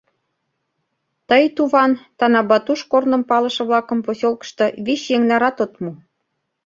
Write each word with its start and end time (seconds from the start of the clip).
Тый, 1.29 1.43
туван, 1.55 1.91
Танабатуш 2.19 2.79
корным 2.91 3.23
палыше-влакым 3.29 3.99
посёлкышто 4.05 4.65
вич 4.85 5.01
еҥ 5.15 5.21
нарат 5.29 5.57
от 5.65 5.73
му. 5.83 5.91